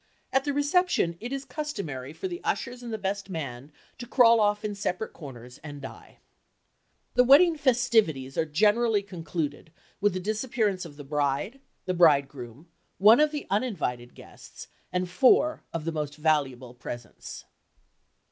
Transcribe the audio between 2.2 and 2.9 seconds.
the ushers